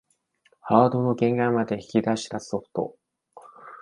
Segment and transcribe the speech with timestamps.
[0.61, 2.95] ハードの限界まで引き出したソフト